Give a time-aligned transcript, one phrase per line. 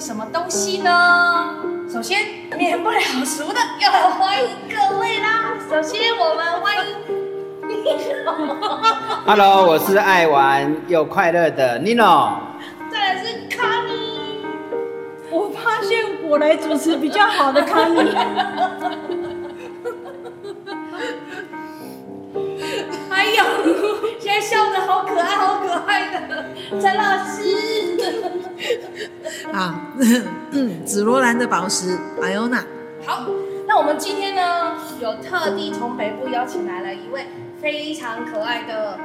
[0.00, 1.56] 迎什么东西呢？
[1.92, 2.20] 首先，
[2.56, 5.52] 免不了熟的，要来欢迎各位啦。
[5.68, 6.96] 首先，我们欢迎。
[9.26, 12.32] Hello，我是爱玩又快乐的 Nino。
[12.90, 14.46] 再来是卡尼。
[15.30, 17.98] 我发现我来主持比较好的卡尼。
[23.10, 23.44] 还有，
[24.18, 26.46] 现在笑得好可爱，好可爱的
[26.80, 28.39] 陈老师。
[29.52, 29.92] 啊，
[30.84, 32.64] 紫罗兰的宝石，艾欧娜。
[33.04, 33.26] 好，
[33.66, 37.26] 那我们今天呢，有特地从北部邀请来了一位。
[37.60, 38.98] 非常可爱的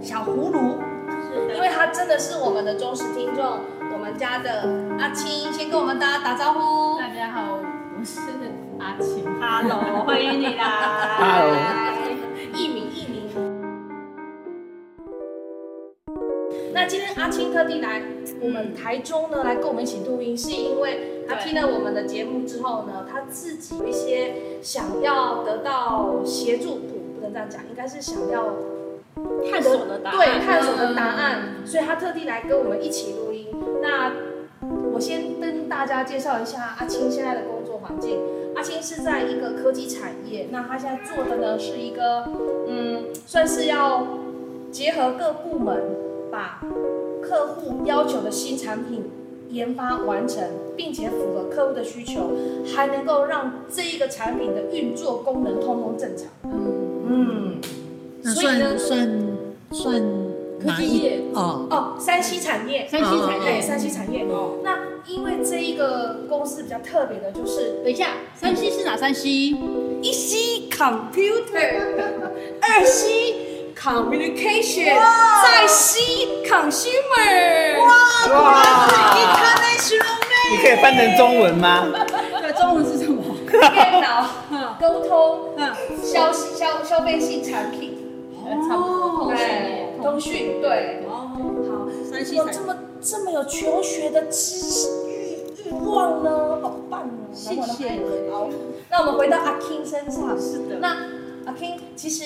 [0.00, 3.58] 小葫芦，是的，因为他真的是我们的忠实听众。
[3.92, 4.62] 我们家的
[5.00, 7.00] 阿青先跟我们大家打招呼。
[7.00, 7.58] 大家好，
[7.98, 8.20] 我是
[8.78, 9.26] 阿青。
[9.40, 11.16] Hello，欢迎你啦。
[11.18, 11.56] Hello，
[16.76, 18.02] 那今天阿青特地来
[18.38, 26.74] 我们台中呢，来跟我们一起录音，是因为他听了我们的节目之后呢，他自己有一些想要得到协助。
[26.74, 28.52] 不不能这样讲应该是想要
[29.50, 33.46] 探索的答案，对，探索的答案，所以他特地来跟我们一起录音。
[33.80, 34.12] 那
[34.92, 38.20] 我先跟大家介绍一下阿青现在的工作环境。
[38.54, 42.28] 阿青是在一个科技产业，那他现在做的呢是一个，
[42.68, 44.06] 嗯，算是要
[44.70, 45.82] 结合各部门，
[46.36, 46.60] 把
[47.22, 49.04] 客户要求的新产品
[49.48, 50.44] 研发完成，
[50.76, 52.30] 并且符合客户的需求，
[52.74, 56.26] 还能够让这一个产品的运作功能通通正常。
[56.44, 56.74] 嗯。
[57.08, 57.60] 嗯，
[58.22, 59.08] 那算算
[59.70, 60.02] 算
[60.60, 64.26] 科技业哦哦，三 C 产业，三 C 产业，三 C 产业。
[64.28, 69.54] 哦，那因为这一个公司比较特别的，就是等一下，三 C 是哪三 C？
[70.02, 71.80] 一 C computer，
[72.60, 73.45] 二 C
[73.86, 74.98] communication，
[75.44, 76.00] 在 C
[76.44, 77.78] consumer。
[77.78, 77.86] 哇
[78.34, 78.88] 哇，
[80.50, 81.86] 你可以翻成中文吗？
[82.42, 83.22] 对，中文是什么？
[83.48, 84.26] 电脑
[84.80, 85.54] 沟通，
[86.02, 87.96] 消消消费性产品，
[88.68, 89.46] 差不多，通讯，
[90.02, 91.30] 通讯，对，哦，
[91.70, 98.00] 好，有这么这么有求学的知欲欲望呢，好棒哦，谢谢。
[98.32, 98.48] 好，
[98.90, 100.88] 那我们回到阿 King 身上，是的，那
[101.46, 102.24] 阿 King，其实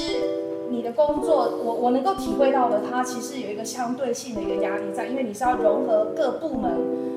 [0.71, 6.71] 你的工作，我我能够体会到的，它其实有一个相对性的一个压力在，因为你是要融合各部门，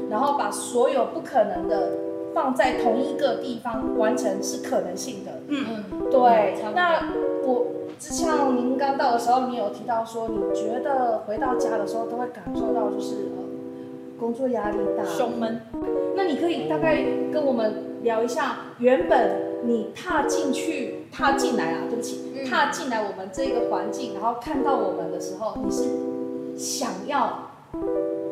[0.09, 1.91] 然后把所有不可能的。
[2.33, 5.31] 放在同一个地方完成是可能性的。
[5.49, 6.55] 嗯嗯，对。
[6.73, 7.07] 那
[7.45, 7.67] 我
[7.99, 8.27] 之前
[8.57, 13.43] 您刚到的时候，你有提到说，你觉得回到家的时候都会感受到就是呃
[14.19, 15.61] 工作压力大，胸闷。
[16.15, 17.71] 那你可以大概跟我们
[18.01, 25.83] 聊一下，原本你踏进去、踏进来啊，对不起，嗯、踏进来我们这个环境，然后看到我们的时候，你是
[26.57, 27.51] 想要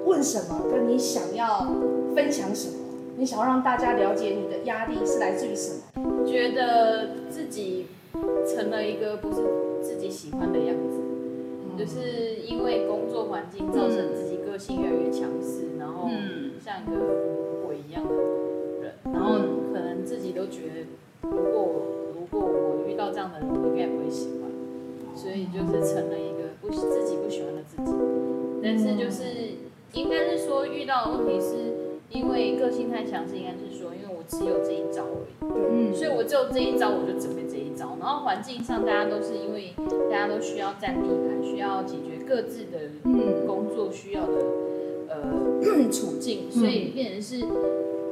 [0.06, 0.62] 问什么？
[0.72, 1.68] 跟你想要
[2.16, 2.76] 分享什么？
[3.18, 6.26] 你想要让大家了解你的压力是来自于什么？
[6.26, 7.88] 觉得自己
[8.48, 9.42] 成了一个不是
[9.82, 16.10] 自己喜欢的样子，嗯、就是因为工作环境造成自己个性越来越强势，然后
[16.64, 18.16] 像一个鬼一样的
[18.82, 19.36] 人，嗯、然后
[19.74, 20.86] 可能自己都觉得，
[21.24, 24.52] 如果我如果我遇到这样的人，我应该也不会喜欢，
[25.16, 27.92] 所以就是成了一个不自己不喜欢的自己。
[28.64, 29.24] 但是就是
[29.94, 31.74] 应该是说遇到的问题是。
[32.12, 37.96] 因为个性太强势，应该是说，因为我只有这一招而已，嗯，所以我只有这一招，我就准备这一招。
[38.02, 39.74] 然后环境上，大家都是因为
[40.12, 42.92] 大家都需要占地盘，需要解决各自的
[43.48, 44.44] 工作需要的
[45.08, 47.46] 呃处境，所以变成是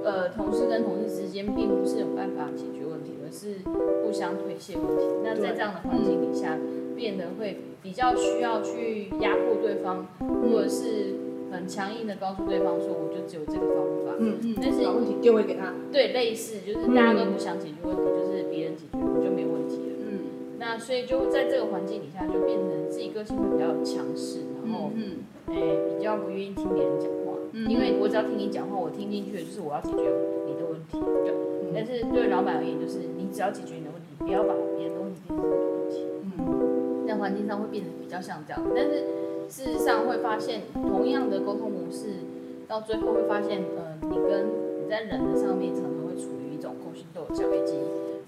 [0.04, 3.60] 呃同事跟同事之间并不是有办法解决问题，而是
[4.04, 5.06] 互相推卸问题。
[5.24, 6.58] 那在这样的环境底下，
[6.96, 11.16] 变得会比较需要去压迫对方，或者是。
[11.52, 14.14] 很强硬的告诉对方说，我就只有这个方法。
[14.20, 15.74] 嗯嗯，但是把问题丢回给他。
[15.92, 19.98] 对，类似就是大家都不想解决问题，就是别人解决我就没问题了。
[19.98, 20.20] 嗯，
[20.60, 25.56] 那所以就在这个环境底下，就变成自己个性会比较强势，然后嗯，哎，
[25.98, 27.19] 比较不愿意听别人讲话。
[27.60, 30.08] 嗯，因为我只要听你讲话，我听进去的就是我要解决
[30.48, 30.98] 你的问题。
[31.26, 31.34] 对，
[31.76, 36.08] 但是对老板而言，就是你只要解决你的问题，不要把别人的问题变成你的问题。
[36.24, 39.04] 嗯，在环境上会变得比较像这样，但是。
[39.50, 42.22] 事实上会发现，同样的沟通模式，
[42.68, 47.74] 到最后会发现，呃，你跟你在人的上面常常会处于一种勾心斗角，以及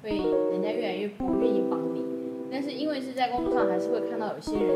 [0.01, 0.18] 会
[0.50, 2.04] 人家越来越不愿意帮你。
[2.51, 4.75] 但是因为是在工作上，还是会看到有些人，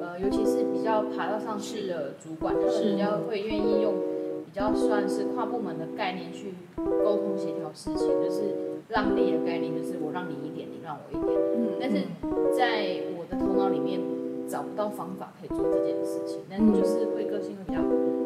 [0.00, 3.94] 呃，尤其是比较爬到上去的主管，他们比较会愿意用
[4.44, 6.54] 比较算是跨部门的概念去
[7.04, 8.54] 沟通协调事情，就是
[8.88, 11.38] 让利的概念，就是我让你一点，你让我一点。
[11.56, 11.78] 嗯。
[11.80, 12.02] 但是
[12.56, 14.00] 在我的头脑里面。
[14.48, 17.82] 找不到方法可以做这件事情，但是就是会个性会比较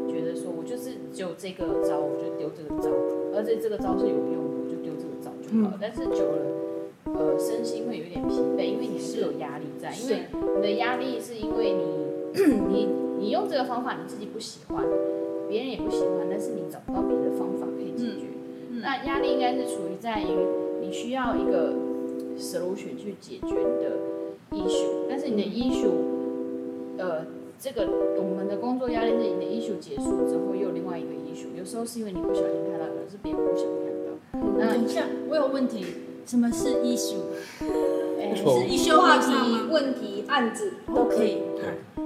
[0.06, 2.88] 觉得说我就是只有这个招，我就丢这个招，
[3.34, 5.74] 而且这个招是有用的，我就丢这个招就好了。
[5.74, 6.38] 嗯、但是久了，
[7.04, 10.26] 呃，身心会有点疲惫，因为你是有压力在，因为
[10.56, 12.88] 你的压力是因为你 你
[13.18, 14.84] 你用这个方法你自己不喜欢，
[15.48, 18.26] 别人也不喜欢，但是你找不到别的方法可以解决。
[18.70, 20.26] 嗯嗯、那压力应该是处于在于
[20.80, 21.74] 你需要一个
[22.38, 25.90] solution 去解决你的 issue，但是你的 issue，
[26.98, 27.26] 呃。
[27.62, 34.58] 这个我们的工作压力是你的 issue 结束之后又有另外一个 issue，有时候是因为你不小心看到，可能是别人不小心看到。
[34.58, 35.86] 那等一下，我有问题，
[36.26, 37.22] 什么是 issue？
[38.20, 39.32] 哎，是 issue 话题、
[39.70, 41.42] 问题、案子都可以。
[41.96, 42.02] 好，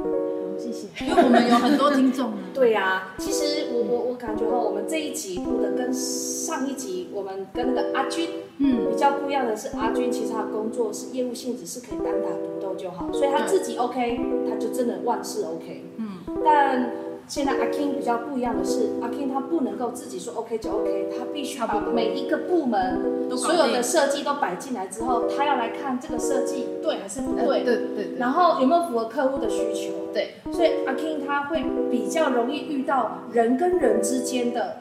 [0.58, 0.88] 谢谢。
[1.04, 2.32] 因为我们有很多听众。
[2.54, 8.28] 对呀，其实我我我感觉哈，我们这一集录的跟上一集我们跟那个阿军，
[8.58, 15.84] 嗯，比较不一样的是，阿军其实他的工作是业务性质，是可以单打独斗就好，所以他自己 OK，他就真的万事 OK。
[15.98, 16.90] 嗯，但
[17.28, 34.78] 现在阿 King 比较不一样的是，阿 King 他不能够自己说 OK 就 OK，他必须把每一个部门所有的设计都摆进来之后，他要来看这个设计对还是不对，对对，然后有没有符合客户的需求，对，所以阿 King 他会比较容易遇到人跟人之间的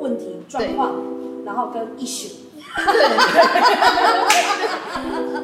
[0.00, 0.92] 问题状况，
[1.44, 2.32] 然后跟 issue。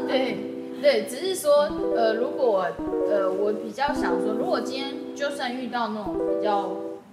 [0.08, 0.46] 对。
[0.80, 2.66] 对，只是说，呃，如果，
[3.10, 6.70] 呃，我比较想说，如果今天就算遇到那种比较，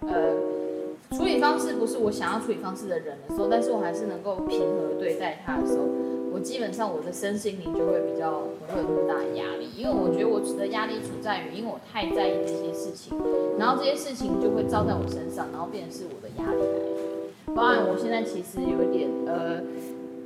[0.08, 5.84] 呃，处理方式不是我想要处理方式的人的时候，但是我还是能够平和对待他的时候，
[6.32, 13.20] 我基本上我的身心灵就会比较不会有那么大的压力，因为我觉得我的压力处在于，因为我太在意这些事情，
[13.60, 17.56] 然后这些事情就会照在我身上，然后变成是我的压力来源。
[17.56, 19.62] 包含我现在其实有一点，呃。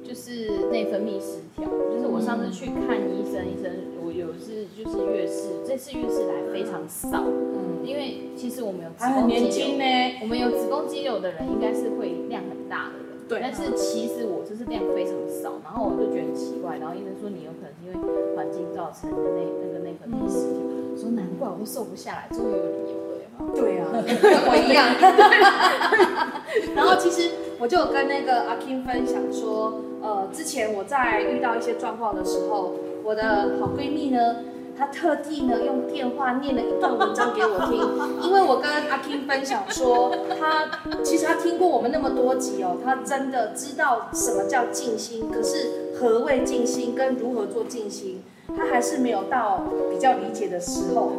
[0.07, 3.71] 就是内分泌失调，就是我上次去看医生，医生
[4.03, 20.59] 我有一次就是月事，这次月事来非常少，嗯，因为其实我们有子宫肌瘤，我们有子宫肌瘤的人应该是会量很大的人，对，但是其实我就是量非常少，然后我就觉得很奇怪，然后医生说你有可能是因为环境造成的内那个内分泌失调，
[20.91, 23.87] 我说难怪我都瘦不下来，终于有理由了，对啊，
[24.49, 24.91] 我一样，
[26.75, 29.81] 然后其实我就跟那个阿 King 分享说。
[30.03, 32.73] 呃，之前我在遇到一些状况的时候，
[33.03, 34.37] 我的好闺蜜呢，
[34.75, 37.77] 她特地呢用电话念了一段文章给我听，
[38.25, 40.71] 因为我跟阿 King 分享说，她
[41.03, 48.23] 其实她听过我们那么多集哦，她真的知道什么叫静心，可是何谓静心跟如何做静心，
[48.57, 49.61] 她还是没有到
[49.91, 51.11] 比较理解的时候。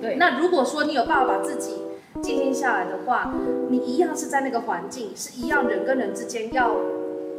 [0.00, 1.81] 对，那如果说你有办法把自己
[2.20, 3.32] 静心下来的话，
[3.68, 6.76] 你一样是在那个环境，是一样人跟人之间要。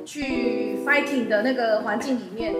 [0.06, 2.54] 去 fighting 的那个环境里面，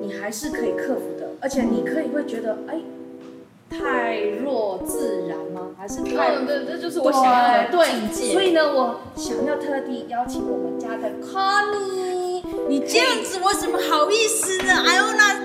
[0.00, 2.80] 你还是可以克服的，而且你可以会觉得，哎，
[3.70, 5.68] 太弱自然吗？
[5.78, 6.34] 还是太……
[6.34, 8.32] 嗯对，这就是我想要的境界。
[8.32, 15.36] 所以呢，我想要特地邀请我们家的 Connie，你这样子我怎么好意思呢？Iona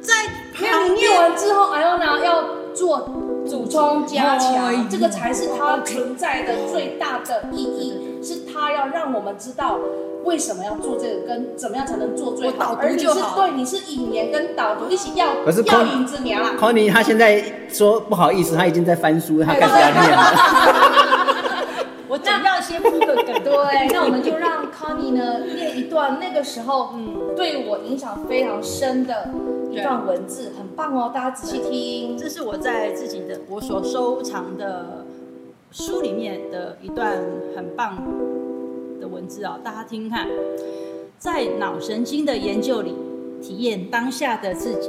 [0.00, 0.12] 在
[0.60, 3.08] 没有你念完之后，Iona 要做
[3.50, 9.78] 补充加强，这个才是它存在的最大的意义，是它要让我们知道。
[10.24, 11.26] 为什么要做这个？
[11.28, 12.76] 跟怎么样才能做最好？
[12.80, 13.06] 而你是
[13.36, 16.50] 对，你是引言跟导读一起要可是要引子苗啦。
[16.58, 20.24] Connie 他现在说不好意思，他已经在翻书，他开始要念了。
[22.08, 23.26] 我总要先铺个梗。
[23.44, 29.28] 对，那我们就让 Connie 呢 念一段那个时候嗯对我影响非常深的
[29.76, 32.16] 一段文字，很棒哦，大家仔细听。
[32.16, 35.04] 这是我在自己的我所收藏的
[35.70, 37.22] 书里面的一段
[37.54, 38.02] 很棒。
[38.98, 40.26] 的文字啊，大家听听看，
[41.18, 42.94] 在脑神经的研究里，
[43.42, 44.88] 体验当下的自己，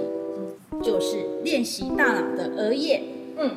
[0.82, 3.04] 就是练习大脑的额叶。
[3.36, 3.52] 嗯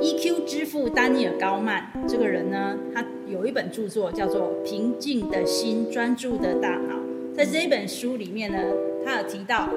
[0.00, 6.94] ，EQ 之父丹尼尔高曼这个人呢，他有一本著作叫做《平静的心，专注的大脑》。
[7.34, 8.58] 在这一本书里面呢，
[9.04, 9.68] 他有提到，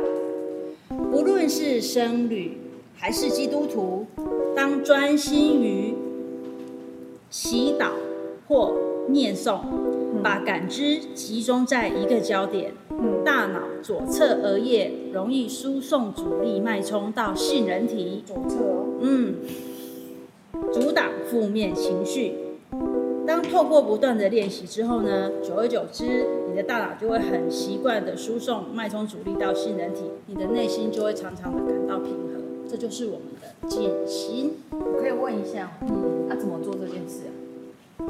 [0.89, 2.57] 无论是僧侣
[2.95, 4.05] 还是基督徒，
[4.55, 5.93] 当专心于
[7.29, 7.89] 祈祷
[8.47, 8.73] 或
[9.09, 9.59] 念诵。
[10.23, 12.71] 把感知集中在一个焦点，
[13.23, 18.57] 大脑左侧额叶容易输送主力脉冲到杏仁体，左侧，
[18.99, 19.35] 嗯，
[20.73, 22.33] 阻挡负面情绪。
[23.27, 32.41] 当透过不断的练习之后呢，久而久之，你的大脑就会很习惯的输送脉冲阻力到杏仁体，你的内心就会常常的感到平和。
[32.67, 34.55] 这就是我们的减心。
[34.71, 37.31] 我可以问一下，嗯，那、啊、怎么做这件事啊？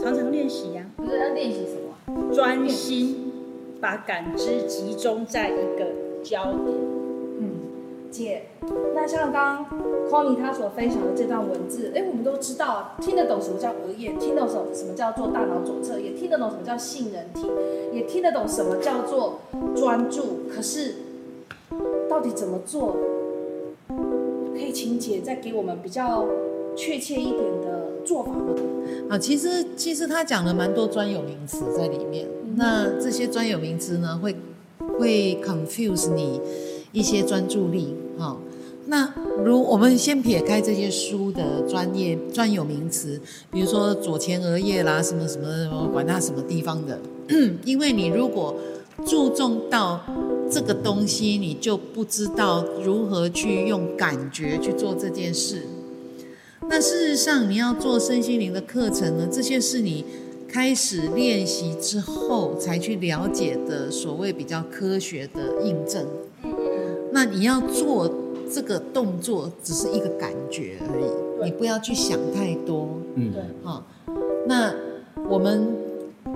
[0.01, 2.33] 常常练习呀，不是要练习什么？
[2.33, 3.31] 专心
[3.79, 5.85] 把感知集中在一个
[6.23, 6.96] 焦点。
[8.07, 8.43] 嗯，姐，
[8.95, 17.47] 那像刚刚 Connie 他所分享的这段文字，哎，我们都知道听得懂什么叫额叶，听得懂什么什么叫做大脑左侧，也听得懂什么叫杏仁体，
[17.93, 19.39] 也听得懂什么叫做
[19.75, 20.39] 专注。
[20.53, 20.95] 可是
[22.09, 22.95] 到底怎么做？
[24.53, 26.25] 可以请姐再给我们比较
[26.75, 28.55] 确切一点的做法吗？
[29.09, 34.35] 啊，其实其实他讲了蛮多专有名词在里面，嗯、那这些专有名词呢，会
[34.99, 36.41] 会 confuse 你
[36.91, 37.93] 一些专注力。
[38.17, 38.39] 好、
[38.87, 39.13] 那
[39.45, 43.19] 如我们先撇开这些书的专业专有名词，
[43.51, 46.99] 比如说左前额叶啦，什么什么什么，管它什么地方的，
[47.63, 48.55] 因为你如果
[49.05, 50.01] 注重到
[50.49, 55.61] 这个东西，你就不知道如何去用感觉去做这件事。
[56.69, 60.03] 那事实上，你要做身心灵的课程呢，这些是你
[60.49, 66.05] 开始练习之后才去了解的所谓比较科学的印证。
[67.17, 68.07] 那你要做
[68.47, 72.89] 这个动作，只是一个感觉而已，你不要去想太多。
[73.15, 73.83] 嗯，对，好。
[74.45, 74.71] 那
[75.27, 75.67] 我们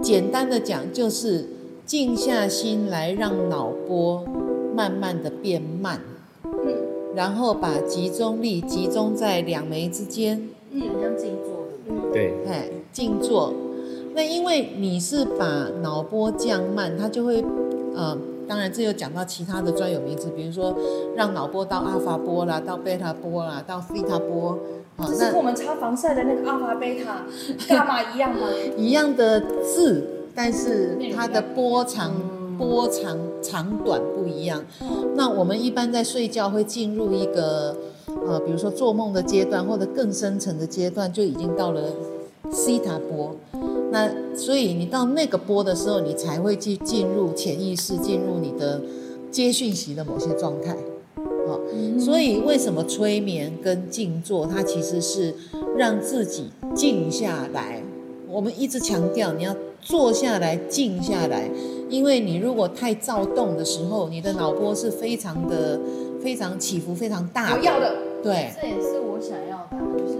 [0.01, 1.45] 简单的讲，就是。
[1.83, 4.23] 静下心来，让脑波
[4.73, 6.00] 慢慢的变慢，
[6.45, 6.73] 嗯，
[7.13, 13.53] 然后把集中力集中在两眉之间，嗯，很像静坐，嗯，对，哎，静坐。
[14.13, 17.43] 那因为你是把脑波降慢，它就会，
[17.93, 18.17] 呃，
[18.51, 20.75] 当然这又讲到其他的专有名词，比如说
[21.15, 24.60] 让脑波到阿法波啦，到贝塔波啦，到西塔波，
[24.98, 27.24] 啊，这是跟我们擦防晒的那个阿法贝塔
[27.65, 28.41] 伽马一样吗？
[28.75, 30.05] 一样的字。
[30.36, 32.13] 但是它的波长、
[32.58, 34.62] 波长长短不一样。
[35.15, 37.75] 那我们一般在睡觉会进入一个
[38.27, 41.84] 呃，比如说做梦的阶段，或者更深层的阶段，就已经到了
[42.51, 43.34] 西塔波。
[43.91, 48.81] 那所以你到那个波的时候，你才会去进入潜意识，进入你的
[49.29, 50.75] 接讯息的某些状态。
[51.48, 51.60] 好，
[52.00, 55.36] 所以为什么催眠跟静坐，它其实是
[55.77, 57.83] 让自己静下来。
[58.29, 59.55] 我们一直强调你要。
[59.83, 61.50] 坐下来，静下来，
[61.89, 65.81] 因为你如果太躁动的时候，你的脑波是非常的、
[66.21, 67.57] 非常起伏非常大的。
[67.57, 68.53] 有要的，对。
[68.62, 70.19] 这也是我想要的，就是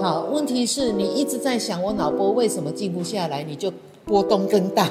[0.00, 3.72] 好，问题是你一直在想我脑波为什么静不下来，你就
[4.04, 4.88] 波动更大。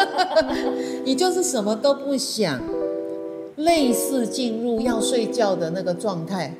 [1.04, 2.60] 你就是什么都不想，
[3.56, 6.54] 类似进入要睡觉的那个状态。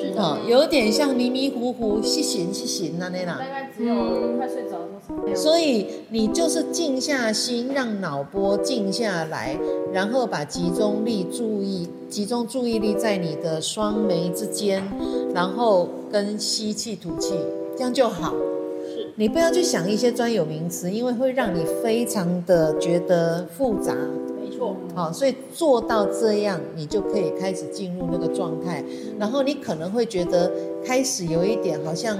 [0.00, 0.22] 是的。
[0.22, 3.38] 哦，有点像迷迷糊糊、失神失神那那样。
[3.76, 3.94] 只有
[4.36, 9.58] 快睡着的时候，所以你就是静下心，让脑波静下来，
[9.92, 14.82] 然后把集中力注意集中注意力在你的双眉之间，
[15.34, 17.34] 然后跟吸气吐气，
[17.76, 18.32] 这样就好。
[18.88, 23.94] 是，你不要去想一些专有名词，因为会让你非常的觉得复杂。
[24.48, 24.76] 没错。
[24.94, 28.84] 好，所以做到这样，你就可以开始进入那个状态，
[29.18, 30.52] 然后你可能会觉得
[30.84, 32.18] 开始有一点好像。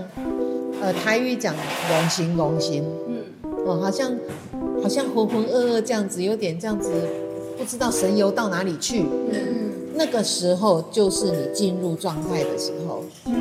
[0.78, 3.24] 呃，台语讲龙行龙行，嗯，
[3.64, 4.14] 哦，好像
[4.82, 6.90] 好像浑浑噩噩这样子，有点这样子，
[7.56, 9.00] 不知道神游到哪里去。
[9.00, 13.02] 嗯，那个时候就是你进入状态的时候。
[13.24, 13.34] 嗯，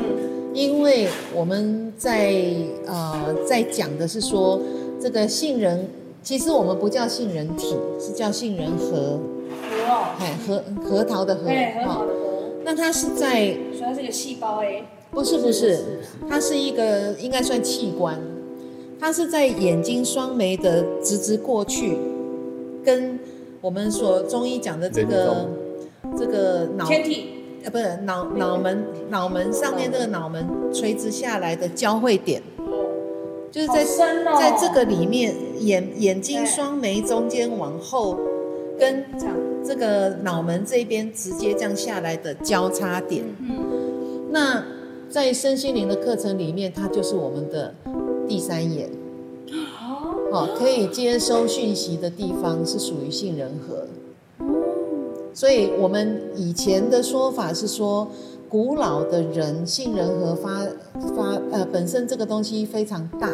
[0.54, 2.42] 因为我们在
[2.86, 4.58] 呃在讲的是说，
[4.98, 5.86] 这个杏仁，
[6.26, 8.86] 其实我们不叫杏仁体，是叫杏仁核。
[8.90, 10.08] 核哦。
[10.18, 11.44] 哎，核核桃的核。
[11.44, 12.14] 对，核桃的核。
[12.64, 13.54] 那它是在。
[13.72, 14.84] 所以它是一个细胞哎。
[15.12, 18.18] 不是不是，它是一个应该算器官，
[18.98, 21.96] 它是在眼睛双眉的直直过去，
[22.84, 23.20] 跟
[23.60, 25.48] 我们所中医讲的这个
[26.18, 32.42] 这个脑天体呃不是脑脑门脑门上面这个脑门垂直下来的交汇点，
[33.50, 38.16] 就是在在这个里面眼眼睛双眉中间往后
[38.78, 39.04] 跟
[39.64, 43.24] 这个脑门这边直接这样下来的交叉点，
[44.30, 44.64] 那。
[45.08, 47.72] 在身心灵的课程里面，它就是我们的
[48.28, 48.90] 第三眼，
[50.32, 53.86] 好，可以接收讯息的地方是属于杏仁核。
[55.32, 58.08] 所以我们以前的说法是说，
[58.48, 60.66] 古老的人杏仁核发
[61.16, 63.30] 发呃本身这个东西非常大，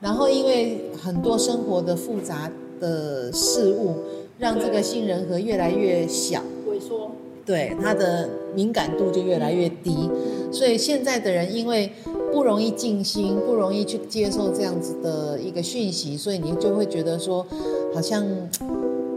[0.00, 3.94] 然后因为很多生活的复杂的事物，
[4.38, 7.10] 让这个杏仁核越来越小，萎缩。
[7.44, 10.08] 对，它的敏感度就越来越低，
[10.52, 11.90] 所以现在的人因为
[12.32, 17.44] 不容易静心，不容易去接受这样子的一个讯息，所以你就会觉得说，
[17.92, 18.24] 好像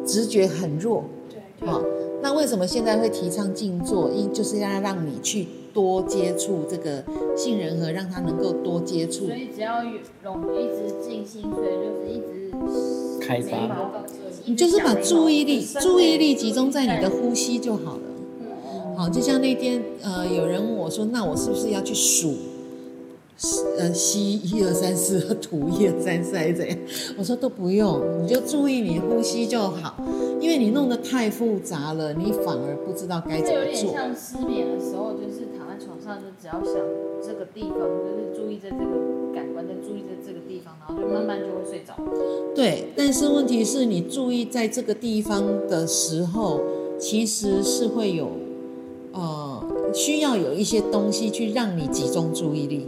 [0.05, 1.03] 直觉很弱。
[1.29, 1.79] 对，好，
[2.23, 4.09] 那为什么现在会提倡静坐？
[4.09, 7.03] 因就是要让你去多接触这个
[7.35, 9.25] 杏仁核，让它能够多接触。
[9.25, 9.83] 所以只要
[10.23, 13.57] 容一直静心，所以就是一直开发。
[14.45, 18.01] 你就是把注意力注意力集中在你的呼吸就好了。
[18.95, 22.33] 好，就像那天呃，有人问我说，那我是不是要去数？
[23.79, 26.77] 呃，吸一二三四，吐一二三四，还是怎样？
[27.17, 29.95] 我说都不用，你就注意你呼吸就好，
[30.39, 33.93] 因为你弄得太复杂了，你反而不知道该怎这有点么做。
[33.93, 36.73] 像失眠的时候，就是躺在床上，就只要想
[37.21, 41.95] 这个地方，就是注意在这个感官，再注意在这个地方，然后就慢慢就会睡着。
[42.55, 46.61] 对，但是问题是你注意在这个地方的时候，
[46.99, 48.29] 其实是会有，
[49.11, 49.63] 呃，
[49.93, 52.87] 需要有一些东西去让你集中注意力。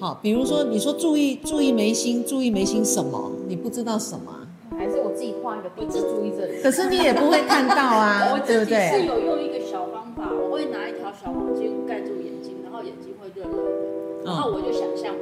[0.00, 3.30] 好，比如说你说注意注意眉心，注意眉心什么？
[3.46, 6.62] 你不知道什么啊，还是我自己画一个，我只注意这里。
[6.62, 9.04] 可是你也不会看到啊 我，对不自己是？
[9.04, 15.14] 有用一个小方法，我会拿一条小毛巾盖住眼睛，然后眼睛会热热的，然后我就想象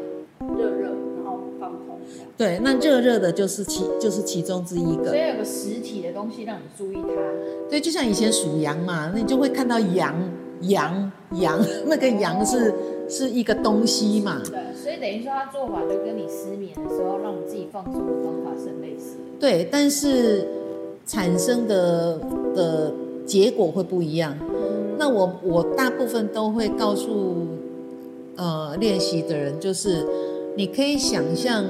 [0.57, 1.99] 热热，然后放空。
[2.37, 5.17] 对，那热热的就是其就是其中之一个所。
[5.17, 7.69] 以有个实体的东西让你注意它。
[7.69, 10.15] 对，就像以前属羊嘛，那你就会看到羊
[10.61, 12.73] 羊羊， 那个羊是
[13.09, 14.41] 是一个东西嘛。
[14.45, 19.23] 对，所以等于说他做法就跟你失眠的时候让你自己放松的方法是类似的。
[19.41, 20.47] 对，但是
[21.07, 22.19] 产生的
[22.55, 22.93] 的
[23.25, 24.37] 结果会不一样。
[24.99, 27.47] 那我我大部分都会告诉
[28.37, 30.05] 呃练习的人，就是
[30.57, 31.65] 你可以想象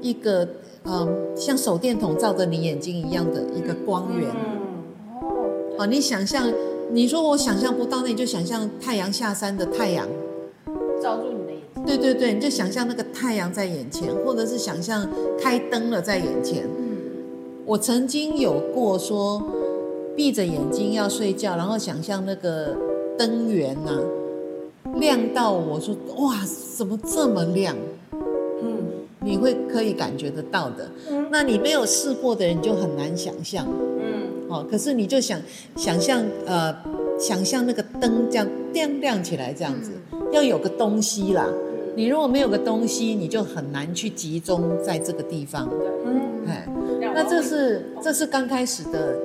[0.00, 0.44] 一个
[0.84, 4.30] 嗯、呃、像手电筒照着你眼睛一样的一个光源。
[4.30, 6.50] 哦，哦，你想象，
[6.92, 10.06] 你说我想象不到，那你就想象太阳下山的太阳。
[11.02, 11.84] 罩住你的眼睛。
[11.86, 15.08] 对对对，你就想象那个太阳在眼前，或者是想象
[15.40, 16.68] 开灯了在眼前。
[17.66, 19.42] 我曾经有过说，
[20.16, 22.76] 闭着眼睛要睡觉，然后想象那个
[23.16, 26.34] 灯源呐、啊，亮到我说哇，
[26.76, 27.76] 怎么这么亮？
[28.62, 28.82] 嗯，
[29.20, 30.90] 你会可以感觉得到的。
[31.10, 33.66] 嗯，那你没有试过的人你就很难想象。
[33.68, 35.40] 嗯，哦，可是你就想
[35.76, 36.74] 想象呃，
[37.18, 39.92] 想象那个灯这样亮亮起来这样子，
[40.32, 41.46] 要有个东西啦。
[41.96, 45.68] 你如果没有个东西，你就很难去集中在这个地方。
[46.04, 46.68] 嗯，哎，
[47.14, 49.16] 那这是这是刚开始的，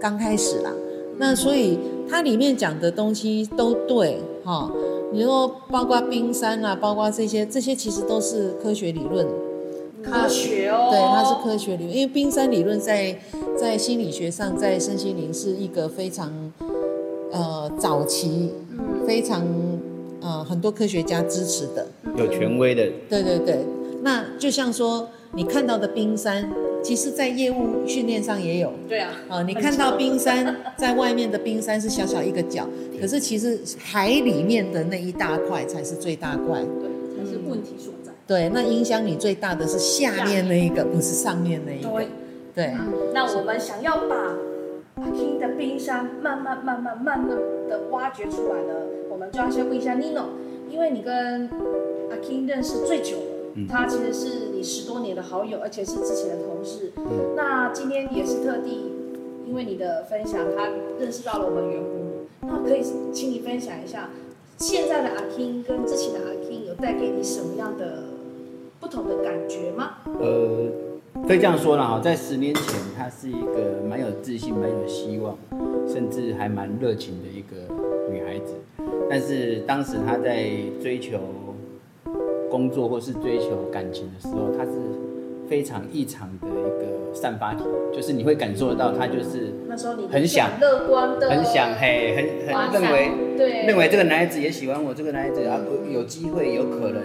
[0.00, 0.70] 刚开始啦。
[1.18, 4.70] 那所以它里面讲的东西都对哈。
[5.12, 9.26] 你说包括冰山啊，包括这些，这些其实都是科学理论。
[10.02, 13.16] 科学哦，对，它是科学理论，因为冰山理论在
[13.56, 16.32] 在心理学上，在身心灵是一个非常
[17.32, 18.50] 呃早期，
[19.06, 19.46] 非常
[20.20, 21.86] 呃很多科学家支持的。
[22.16, 23.58] 有权威的，对对对，
[24.02, 26.50] 那就像说你看到的冰山，
[26.82, 28.72] 其实在业务训练上也有。
[28.88, 32.66] 对啊，啊、你看到冰山 在外面的冰山是小小一个角，
[33.00, 36.60] 可是其实海里面的那一大块才是最大块。
[36.62, 37.89] 对，才是问题所在。
[38.30, 41.90] 对，那影响你最大的是下面那一个，不是上面那一个。
[41.90, 42.06] 对，
[42.54, 42.74] 对，
[43.12, 44.14] 那我们想要把
[45.02, 47.28] 阿 King 的冰山慢慢、慢慢、慢慢
[47.68, 48.72] 的挖掘出来呢，
[49.10, 50.26] 我们就要先问一下 Nino，
[50.70, 51.48] 因为你跟
[52.08, 56.92] 阿 King 认识最久了，嗯他其实是你十多年的好友，而且是之前的同事。
[57.34, 58.92] 那今天也是特地
[59.44, 60.68] 因为你的分享，他
[61.00, 62.26] 认识到了我们圆葫芦。
[62.42, 64.08] 那可以请你分享一下，
[64.56, 68.04] 现在的阿 King 跟之前的阿 King 有带给你什么样的
[68.80, 69.90] 不同的感觉吗？
[70.18, 70.66] 呃，
[71.28, 72.64] 可以这样说了哈，在十年前，
[72.96, 75.36] 她是一个蛮有自信、蛮有希望，
[75.86, 77.72] 甚至还蛮热情的一个
[78.10, 78.54] 女孩子。
[79.08, 80.48] 但是当时她在
[80.82, 81.18] 追求
[82.50, 84.72] 工作或是追求感情的时候，她是
[85.46, 93.10] 非常异常的一个散发体，就是你会感受得到她就是那时候你很想乐观的，很想嘿，很哇很认为。
[93.36, 95.60] 对，认为这个男孩子也喜欢我，这个男孩子啊
[95.92, 97.02] 有机会有可能，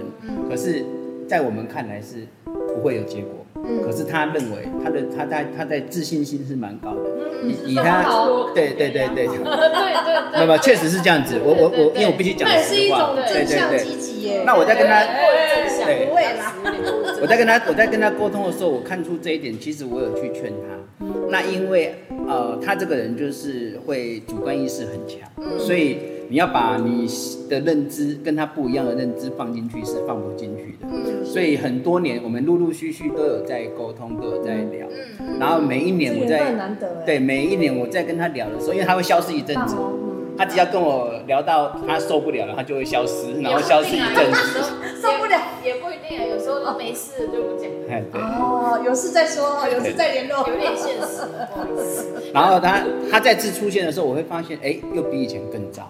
[0.50, 0.86] 可是，
[1.28, 3.46] 在我们看来是不会有结果。
[3.84, 7.10] 可是他认为他的他在他在自信心是蛮高的，
[7.44, 8.04] 以以他
[8.54, 9.44] 对对对对，对对对，
[10.34, 11.40] 那么 确实是这样子。
[11.44, 14.44] 我我我，因为我必须讲实话，对对对。
[14.46, 16.10] 那我在跟他对
[17.22, 21.08] 我在跟他我在跟他沟通的时候，我看出这一点，其实我有去劝他。
[21.30, 21.96] 那因为
[22.28, 25.98] 呃，他这个人就是会主观意识很强，所以
[26.30, 27.08] 你要把你
[27.50, 31.26] 的认知跟他不一样的认知放进去是放不进去的。
[31.26, 34.88] 所以很多年我们陆陆续续都有在沟通，都有在聊。
[35.40, 37.06] 然后每一年我在难得哎。
[37.06, 39.76] 对每一年我在跟他聊的时候，因为他会消失一阵子，
[40.38, 44.60] 他只要跟我聊到他受不了了，他就会消失，然后消失一阵子。
[45.06, 48.22] 受不了也不一定啊，有时候都没事就不讲，哎，对。
[48.22, 50.48] 哦，有事再说，有事再联络。
[50.48, 51.22] 有点现实，
[51.54, 52.32] 不好意思。
[52.34, 55.84] 然后他他再次出现的时候，我会发现，哎，又比以前更糟。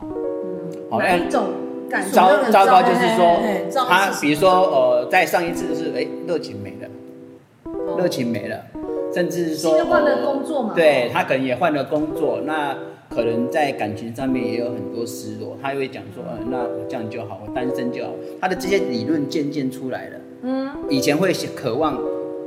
[0.89, 1.45] 好，哪一种
[1.89, 2.15] 感受？
[2.15, 3.39] 糟糟糕就是说
[3.87, 8.57] 他比如说，呃，在上一次是哎热情没了，热情没了。
[9.15, 12.77] 甚至是说换了工作嘛，对他可能也换了工作，那
[13.09, 18.09] 可能在感情上面也有很多失落，他会讲说，嗯，那我这样就好，我单身就好。
[18.41, 20.15] 他的这些理论渐渐出来了。
[20.41, 21.97] 嗯，以前会渴望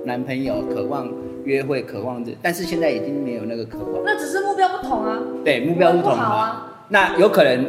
[0.04, 1.10] 男朋友，渴望
[1.44, 4.02] 约会，渴望这，但是现在已经没有那个渴望。
[4.04, 5.18] 那只是目标不同啊。
[5.42, 6.84] 对，目标不同啊。
[6.90, 7.64] 那有可能，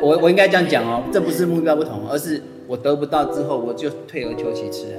[0.00, 4.98] 我我应该这样讲哦，这不是目标不同，而是我得不到之后，我就退而求其次啊。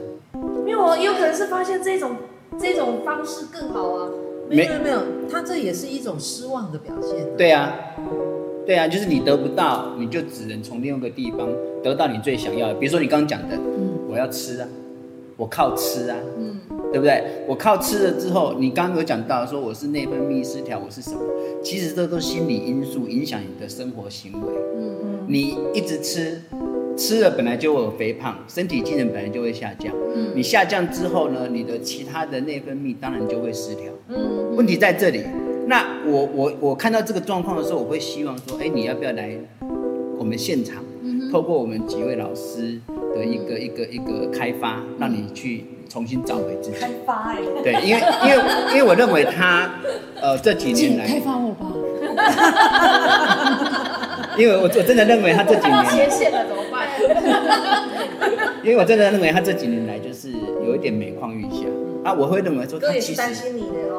[0.67, 2.12] 因为我有可能是发现这种
[2.60, 4.10] 这种方式更好啊。
[4.50, 7.28] 没有没有，他这也是一种失望的表现。
[7.38, 7.74] 对啊，
[8.65, 11.50] 对啊，就是你得不到，你就只能从另一个地方
[11.84, 12.76] 得到你最想要的。
[12.76, 14.67] 比如说你刚刚讲的，嗯，我要吃啊，
[15.36, 16.62] 我靠吃啊，嗯，
[16.93, 17.22] 对不对？
[17.46, 21.20] 我靠吃了之后，你刚刚有讲到说我是内分泌失调，我是什么？
[21.62, 24.54] 其实这都是心理因素影响你的生活行为。
[24.78, 26.41] 嗯嗯，你一直吃。
[26.97, 29.93] 吃了本来就会有肥胖，身体机能本来就会下降。
[30.15, 33.86] 嗯，你下降之后呢，你的其他的内分泌当然就会失调。
[34.10, 35.23] 嗯，问题在这里。
[35.67, 39.29] 那我我我看到这个状况的时候，我会希望说，哎，你要不要来
[40.17, 40.83] 我们现场？
[41.03, 42.79] 嗯，透过我们几位老师
[43.13, 46.77] 的一个一个一个开发，让你去重新找回自己。
[46.79, 47.38] 开发哎。
[47.63, 48.38] 对，因为因为
[48.69, 49.69] 因为我认为他
[50.19, 51.71] 呃这几年来开发我吧。
[54.38, 55.75] 因为我我真的认为他这几年？
[58.63, 60.31] 因为我真的认为他这几年来就是
[60.65, 61.65] 有一点每况愈下
[62.03, 63.21] 啊，我会认为说他其实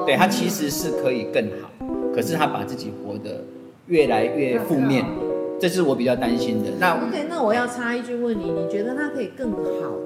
[0.06, 1.70] 对他其实是可以更好，
[2.14, 3.44] 可是他把自己活得
[3.86, 5.04] 越来越负面，
[5.60, 6.70] 这是我比较担心的。
[6.78, 9.58] 那 OK，那我要插一句问你，你觉得他可以更好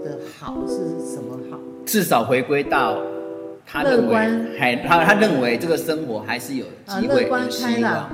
[0.04, 1.58] 的好是什么好？
[1.84, 2.98] 至少回归到
[3.66, 4.14] 他认为
[4.58, 8.10] 还他他认为这个生活还是有机会有希望。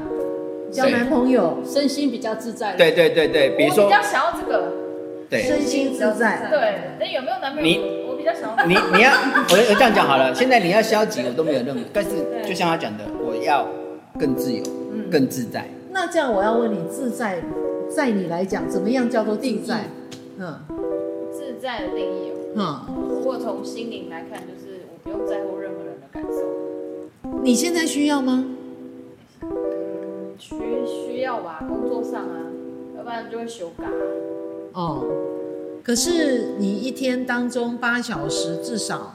[0.71, 2.75] 交男朋友，身心比较自在。
[2.77, 4.71] 对对对对，比如说比较想要这个，
[5.31, 6.49] 对，身心自在。
[6.51, 7.63] 对，那有没有男朋友？
[7.63, 8.65] 你我比较想要。
[8.67, 11.81] 你 你要我我这样讲好了，现在你要消极，我都没有任何。
[11.93, 12.11] 但是
[12.47, 13.69] 就像他讲的，我要
[14.19, 14.63] 更自由，
[15.11, 15.67] 更自在。
[15.91, 17.43] 那这样我要问你，自在，
[17.91, 19.85] 在你来讲，怎么样叫做自在？
[20.39, 20.59] 嗯，
[21.33, 22.87] 自在的定义哦。
[22.89, 27.41] 嗯，如果从心灵来看，就是我不用在乎任何人的感受。
[27.43, 28.47] 你现在需要吗？
[30.39, 30.55] 需
[30.87, 32.47] 需要吧，工作上啊，
[32.97, 33.85] 要不然就会休假。
[34.79, 35.03] 哦，
[35.83, 39.13] 可是你一天当中八小时至少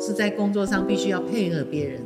[0.00, 2.00] 是在工作上必须要配合别人，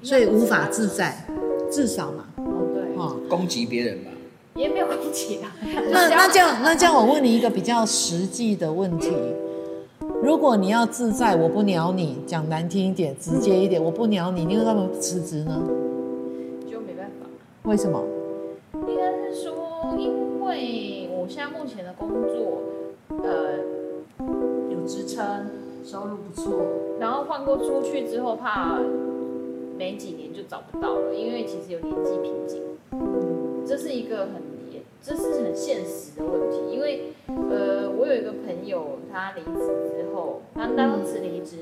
[0.00, 1.26] 所以无法自在，
[1.68, 2.24] 至少嘛。
[2.36, 2.84] 哦，对。
[2.96, 4.12] 哦，攻击别人吧？
[4.54, 5.52] 也没有攻击啊。
[5.90, 9.10] 那那这样那这样，我问你一个比较实际的问题：
[10.22, 15.64] 如果你要自在，我不鸟你，讲难听一点，直接一点，我不鸟你，你为什么辞职呢？
[16.70, 17.26] 就没办法
[17.64, 18.00] 为什么？
[18.86, 19.52] 应该是说，
[19.98, 20.54] 因为我
[21.36, 22.62] 现在目前的工作，
[23.22, 23.58] 呃，
[24.70, 25.50] 有支撑，
[25.84, 26.62] 收入不错，
[26.98, 28.78] 然后换过出去之后，怕
[29.76, 32.62] 没几年就找不到了，因为其实有年纪瓶颈，
[33.66, 34.40] 这是一个很，
[35.02, 36.56] 这是很现实的问题。
[36.74, 39.60] 因为，呃，我有一个朋友，他离职
[39.94, 41.56] 之后，他当时离职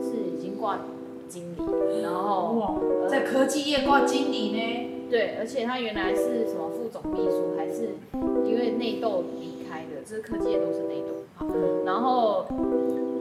[0.00, 0.78] 是已经挂
[1.28, 2.74] 经理，然后哇，
[3.06, 5.01] 在科技业挂经理呢。
[5.12, 7.90] 对，而且他原来是什么副总秘书，还是
[8.48, 11.12] 因为内斗离开的，这是科技业都是内斗。
[11.34, 11.46] 好，
[11.84, 12.46] 然后，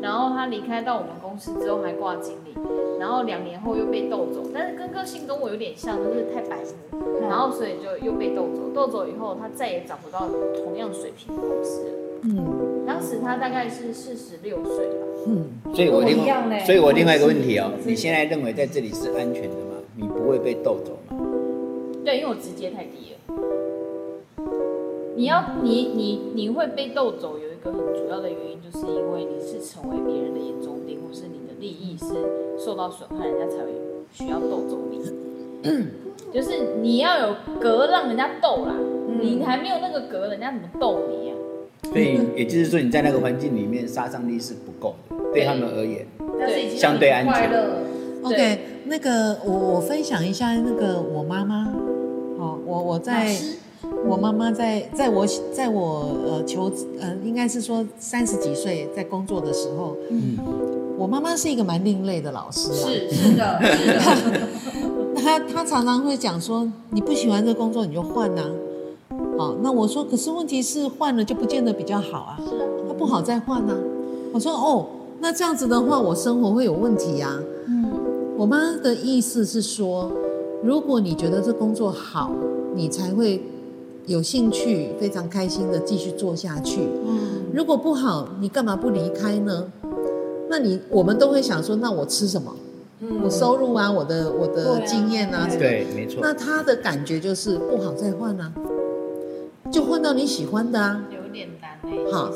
[0.01, 2.55] 然后他离开到我们公司之后还挂经理，
[2.97, 8.69] 然后两年后又被斗走，但是跟个性跟我有点像，就是太白目，然后所以就又被斗走。
[8.73, 10.29] 斗走以后，他再也找不到
[10.63, 11.91] 同样水平的公司了。
[12.23, 15.05] 嗯，当时他大概是四十六岁吧。
[15.27, 19.75] 嗯，所以我另外，所以我另外一个问题哦，你现在认为在这里是安全的吗？
[19.97, 21.27] 你不会被斗走吗？
[22.11, 23.17] 对，因为我直接太低了。
[25.15, 32.05] 你要你你你会被逗走，有一个很主要的原因，就是因为你是成为别人的眼中钉，或是你的利益是
[32.59, 33.71] 受到损害，人家才会
[34.11, 34.99] 需要逗走你。
[35.63, 35.87] 嗯，
[36.33, 41.93] 就是你要有格让人家逗啦，嗯、你还没有那个格，人家怎么逗你呀、啊？
[41.93, 46.05] 所以也就是说，你在那个环境里面杀伤力是不够的，对他们而言，
[46.37, 47.49] 对相对安全。
[48.23, 51.73] OK，那个我我分享一下那个我妈妈。
[52.71, 53.35] 我我在，
[54.07, 60.37] 我妈妈在，在我在我呃求呃，应该是说三十几岁在工作的时候，嗯，
[60.97, 63.99] 我妈妈是一个蛮另类的老师啊，是是的，是的，
[65.21, 68.41] 她她常常会讲说，你不喜欢这工作你就换呐，
[69.37, 73.75] 好，那我说可是问题是换了就不见得比较好啊，是啊，她不好再换呐，
[74.31, 74.85] 我说哦，
[75.19, 77.91] 那这样子的话我生活会有问题呀，嗯，
[78.37, 80.09] 我妈的意思是说，
[80.63, 82.31] 如果你觉得这工作好。
[82.73, 83.41] 你才会
[84.05, 86.81] 有兴趣，非常开心的继续做下去。
[87.05, 89.71] 嗯，如果不好，你干嘛不离开呢？
[90.49, 92.55] 那你我们都会想说，那我吃什么？
[93.23, 96.19] 我收入啊，我的我的经验啊，对，没错。
[96.21, 98.53] 那他的感觉就是不好再换啊，
[99.71, 101.03] 就换到你喜欢的啊。
[101.11, 102.11] 有点难哎。
[102.11, 102.31] 好，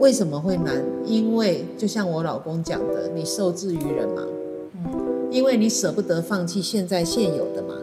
[0.00, 0.84] 为什么会难？
[1.06, 4.22] 因为就像我老公讲的，你受制于人嘛。
[4.74, 5.28] 嗯。
[5.30, 7.74] 因为你舍不得放弃现在现有的嘛，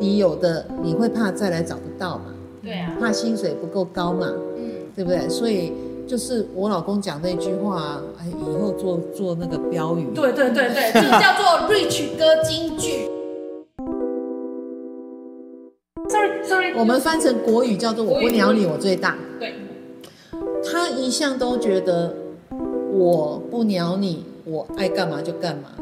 [0.00, 2.34] 你有的你会怕再来找不到嘛。
[2.62, 2.96] 对啊。
[3.00, 4.32] 怕薪水不够高嘛。
[4.56, 4.70] 嗯。
[4.94, 5.28] 对不对？
[5.28, 5.72] 所以。
[6.06, 10.06] 就是我老公讲那句话，哎，以后做做那个标语。
[10.14, 13.08] 对对对对，这叫做 Rich 哥金句。
[16.08, 19.18] Sorry Sorry，我们翻成国语叫做“我不鸟你，我最大”。
[19.40, 19.54] 对。
[20.64, 22.14] 他一向都觉得
[22.92, 25.72] 我不鸟你，我爱干嘛就干嘛。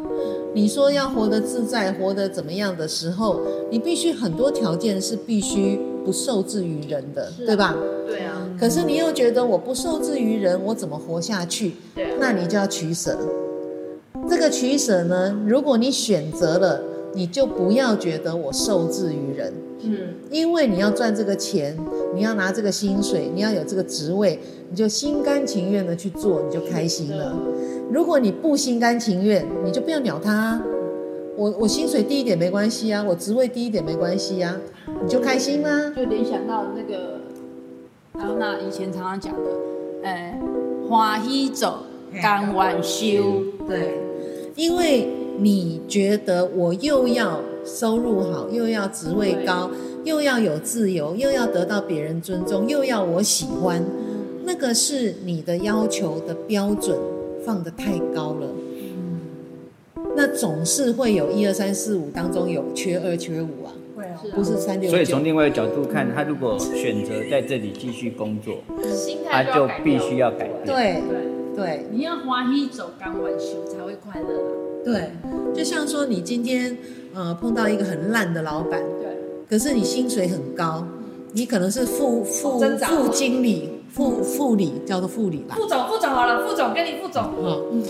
[0.54, 7.76] 你说要活得自在，活得怎么样的时候，你必须很多条件是必须不受制于人的，啊、对吧？
[8.06, 8.48] 对啊。
[8.58, 11.74] 可是你又觉得我不受制于人，我怎么活下去？
[11.94, 13.18] 对，那你就要取舍。
[14.28, 16.80] 这个取舍呢，如果你选择了，
[17.14, 19.52] 你就不要觉得我受制于人。
[19.86, 21.76] 嗯，因为你要赚这个钱，
[22.14, 24.38] 你要拿这个薪水，你要有这个职位，
[24.70, 27.34] 你就心甘情愿的去做，你就开心了。
[27.90, 30.60] 如果你不心甘情愿，你就不要鸟他。
[31.36, 34.56] 我我薪水低一点没关系啊，我职位低一点没关系啊，
[35.02, 35.92] 你就开心吗？
[35.94, 37.20] 就联想到那个。
[38.16, 39.50] 然后那以前常常讲的，
[40.04, 40.40] 呃，
[40.88, 41.80] 欢喜走，
[42.22, 43.42] 甘愿修。
[43.68, 43.98] 对，
[44.54, 49.70] 因为你觉得我又要收入好，又要职位高，
[50.04, 53.84] 又要有自由，又要得到别人尊重，又要我喜欢，
[54.44, 56.98] 那个是你的要求的标准
[57.44, 58.46] 放得太高了。
[58.76, 59.20] 嗯，
[60.16, 63.72] 那总是会有一二三四五当中有缺二缺五啊。
[64.34, 68.56] 不是三六，所以从另外一个角度看，他如果选择在这里继续工作，
[69.28, 70.64] 他就必须要改变。
[70.64, 71.02] 对
[71.56, 74.63] 对，你要欢喜走，刚完休才会快乐。
[74.84, 75.10] 对，
[75.54, 76.76] 就像说你今天
[77.14, 79.16] 呃碰到一个很烂的老板，对，
[79.48, 80.86] 可是你薪水很高，
[81.32, 85.56] 你可能是副副副经理、副副理，叫做副理吧。
[85.56, 87.24] 副总副总好了，副总跟你副总。
[87.72, 87.82] 嗯，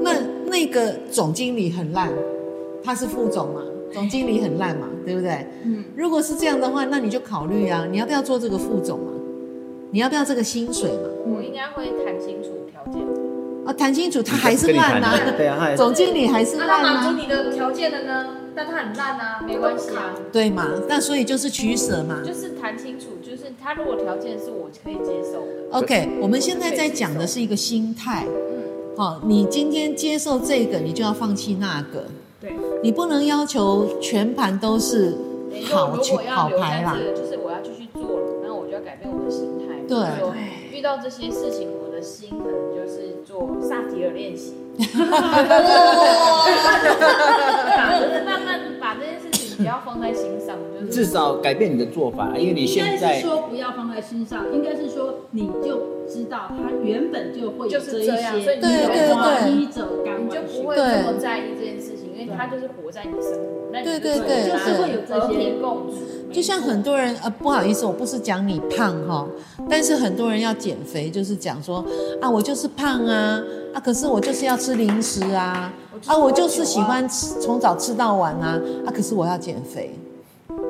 [0.00, 0.12] 那
[0.46, 2.12] 那个总经理很烂，
[2.82, 3.62] 他是副总嘛？
[3.90, 5.46] 总经理很烂嘛，对不对？
[5.64, 9.12] 嗯，如果是这样的话，那你就考虑啊，你要不要做这个副总嘛？
[9.90, 11.08] 你要不要这个薪水嘛？
[11.24, 13.02] 我应该会谈清楚条件。
[13.68, 15.12] 啊，谈清楚，他还是烂呐。
[15.36, 16.76] 对啊，总经理还是烂啊。
[16.80, 18.26] 那满足你的条件的呢？
[18.56, 20.14] 但他很烂啊，没关系啊。
[20.32, 20.66] 对嘛？
[20.88, 22.22] 那所以就是取舍嘛。
[22.24, 25.78] 就是谈清楚，就是他如果条件是我可以接受的。
[25.78, 28.24] OK，我们现在在讲的是一个心态。
[28.26, 28.96] 嗯。
[28.96, 32.06] 好，你今天接受这个，你就要放弃那个。
[32.40, 35.14] 对，你不能要求全盘都是
[35.70, 35.94] 好
[36.30, 36.96] 好牌啦。
[37.14, 39.74] 就是我要继续做了，那我就要改变我的心态。
[39.86, 39.98] 对，
[40.78, 44.54] 遇到这些事情，我的心可能就是做萨提尔练习，
[48.24, 59.82] 慢慢把这件事情不要放在心上，就是至少改变你的做法，因为你现在是说不要放在心上，应该是说你就知道他原本就会就是这一些，对对对，你就
[60.42, 62.06] 不会这么在意这件事情。
[62.16, 65.96] 因为他就是活在你生活，那对对对，就是会有这些共处。
[66.30, 69.26] 就像很多人呃，不好意思，我不是讲你胖哈，
[69.68, 71.84] 但是很多人要减肥，就是讲说
[72.20, 75.72] 啊，我就是胖啊啊，可是我就是要吃零食啊
[76.06, 79.98] 啊，我就是喜欢吃从早吃到晚啊啊，可是我要减肥，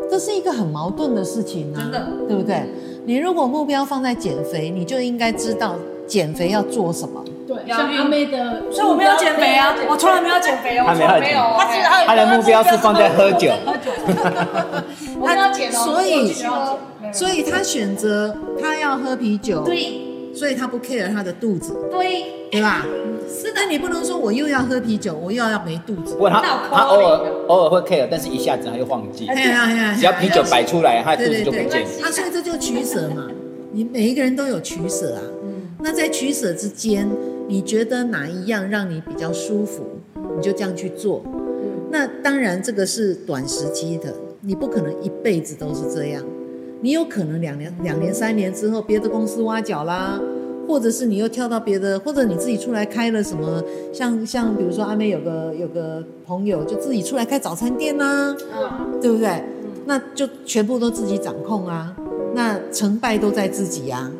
[0.09, 2.63] 这是一个很矛盾的事情啊，真的，对不对？
[3.05, 5.75] 你如果目标放在减肥，你就应该知道
[6.09, 7.23] 减肥要做什么。
[7.47, 11.39] 对，像阿妹的，所以我没有减肥啊，我从来没有减肥哦，我从来没有。
[12.07, 13.53] 他的目标是放在喝酒。
[13.65, 13.91] 喝酒。
[15.25, 16.33] 他要减哦，所以
[17.13, 22.85] 所以他选择他要喝啤酒，对，所以他不 care 他的肚子，对，对吧？
[23.29, 26.13] 是的，你不能说我又要喝啤酒，我又要没肚子。
[26.15, 29.27] 不过他他偶尔偶尔会 care，但是一下子他又忘记。
[29.29, 31.83] 哎呀呀，只要啤酒摆出来，他肚子就不见。
[32.03, 33.27] 啊，所以这就取舍嘛，
[33.73, 35.23] 你每一个人都有取舍啊。
[35.79, 37.09] 嗯，那在取舍之间。
[37.51, 39.83] 你觉得哪一样让你比较舒服，
[40.37, 41.23] 你就这样去做。
[41.91, 46.23] 那当然，这个是短时期的，你不可能一辈子都是这样。
[46.83, 50.21] 你有可能两年、两年、三年之后，别的公司挖角啦，
[50.69, 53.65] 或者是你又跳到别的，或者你自己出来开了什么，
[53.95, 58.37] 像像比如说阿妹有个有个朋友就自己出来开早餐店啦，
[59.01, 59.43] 对不对？
[59.87, 61.97] 那就全部都自己掌控啊，
[62.35, 64.13] 那成败都在自己啊。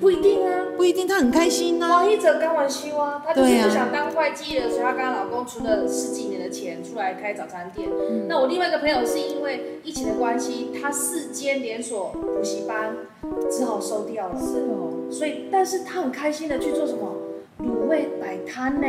[0.00, 0.66] 不一定啊。
[0.76, 1.90] 不一定，她很开心呐、啊。
[1.90, 7.88] 王一哲刚完休啊，他就是不想当会计了，所以他跟她老公存了十几年的钱出来开早餐店。
[7.90, 12.96] 嗯、那我另外一个朋友是因为疫情的关系，他四间连锁补习班
[13.50, 14.38] 只好收掉了。
[14.38, 15.10] 是哦。
[15.10, 17.14] 所以，但是他很开心的去做什么？
[17.60, 18.86] 卤味摆摊呢？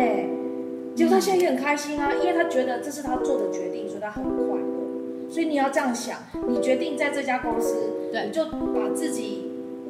[0.95, 5.31] 结果他现在也很开心啊，因为他觉得这是他做的决定，所以他很快乐。
[5.31, 7.75] 所以你要这样想，你决定在这家公司，
[8.13, 9.48] 你就把自己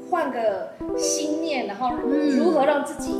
[0.10, 1.91] 换个心念，然后
[2.38, 3.13] 如何让自己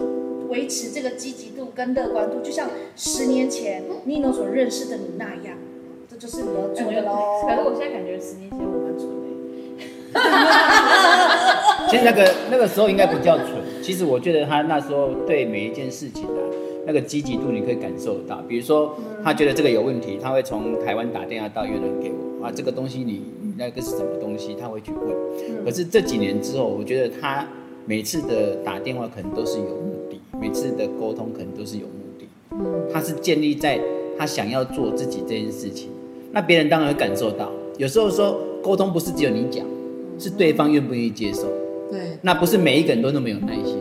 [0.50, 5.58] 维持这个积极度跟乐观度，就像十年前尼诺所认识的你那样，
[6.10, 7.44] 这就是你要做的喽。
[7.48, 9.16] 可是我现在感觉十年前我蛮蠢的。
[11.90, 13.50] 其实那个那个时候应该不叫蠢，
[13.84, 16.42] 其实我觉得他那时候对每一件事情啊，
[16.88, 18.42] 那个积极度你可以感受得到。
[18.48, 25.66] 比如说他觉得这个有问题，他会从台湾打电话到越南给我啊，这个东西你你那个是什么东西，他会去问。
[25.66, 27.46] 可是这几年之后，我觉得他
[27.86, 32.26] 每次的打电话可能都是有目的，每次的沟通可能都是有目的。
[32.92, 33.80] 他是建立在
[34.18, 35.90] 他想要做自己这件事情，
[36.32, 37.52] 那别人当然会感受到。
[37.78, 39.66] 有时候说沟通不是只有你讲，
[40.18, 41.44] 是对方愿不愿意接受。
[41.92, 43.78] 对，那不是每一个人都那么有耐心，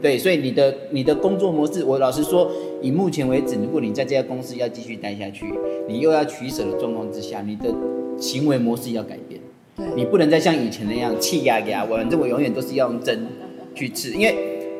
[0.00, 5.46] 对，所以你的你的工作模式，我老实说，以目前为止，如果你在这家公司要继续待下去，
[5.88, 7.74] 你又要取舍的状况之下，你的
[8.18, 9.40] 行为模式要改变，
[9.76, 13.26] 对你不能再像以前那样气压压我，反正我永远都是要用针
[13.74, 14.34] 去刺，因为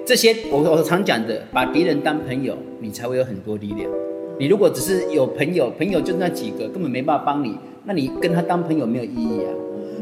[0.06, 3.90] 这些我我常讲的，把敌人当朋友，你才会有很多力量。
[4.38, 9.50] 你如果只是有朋友，朋友就那几个，根本没办法帮你，那你跟他当朋友没有意义啊。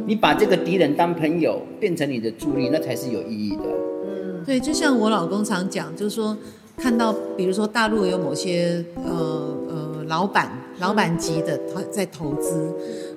[0.07, 3.65] 你把这个敌人当朋友，变成你的助力，那才是有意义的。
[4.07, 6.37] 嗯，对，就像我老公常讲，就是说
[6.77, 12.75] 看到，比如说大陆有某些呃呃老板、老板级的他在投资，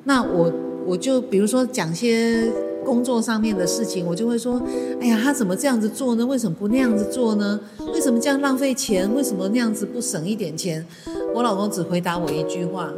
[0.07, 0.53] 那我
[0.85, 2.51] 我就比如说讲些
[2.85, 4.61] 工作上面的事情，我就会说，
[5.01, 6.23] 哎呀，他怎么这样子做呢？
[6.23, 7.59] 为什么不那样子做呢？
[7.91, 9.11] 为什么这样浪费钱？
[9.15, 10.85] 为什么那样子不省一点钱？
[11.33, 12.93] 我老公只回答我一句话：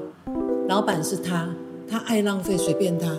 [0.67, 1.47] 老板是他，
[1.89, 3.15] 他爱浪费随便他。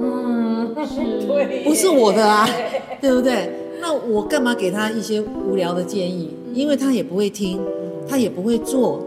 [0.00, 0.72] 嗯，
[1.26, 2.48] 对，不是我的啊，
[3.02, 3.50] 对不对？
[3.80, 6.30] 那我干嘛给他一些无聊的建议？
[6.54, 7.60] 因为他也不会听，
[8.08, 9.04] 他也不会做。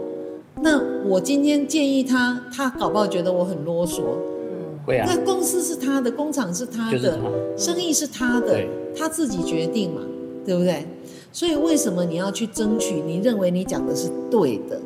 [0.62, 4.02] 那我今天建议他，他搞不好觉得我很啰嗦。
[4.50, 5.06] 嗯，会啊。
[5.08, 7.18] 那公司是他的，工厂是他的，
[7.56, 8.64] 生意是他的，
[8.96, 10.02] 他自己决定嘛，
[10.44, 10.84] 对不对？
[11.32, 13.02] 所以为什么你要去争取？
[13.06, 14.80] 你认为你讲的是对的？